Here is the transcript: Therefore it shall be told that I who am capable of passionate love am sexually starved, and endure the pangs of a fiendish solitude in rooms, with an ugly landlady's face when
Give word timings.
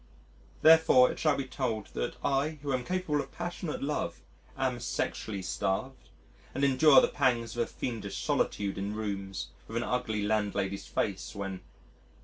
Therefore 0.63 1.11
it 1.11 1.19
shall 1.19 1.35
be 1.37 1.45
told 1.45 1.89
that 1.93 2.15
I 2.25 2.57
who 2.63 2.73
am 2.73 2.83
capable 2.83 3.21
of 3.21 3.31
passionate 3.31 3.83
love 3.83 4.21
am 4.57 4.79
sexually 4.79 5.43
starved, 5.43 6.09
and 6.55 6.63
endure 6.63 7.01
the 7.01 7.07
pangs 7.07 7.55
of 7.55 7.61
a 7.61 7.67
fiendish 7.67 8.17
solitude 8.23 8.79
in 8.79 8.95
rooms, 8.95 9.49
with 9.67 9.77
an 9.77 9.83
ugly 9.83 10.23
landlady's 10.23 10.87
face 10.87 11.35
when 11.35 11.61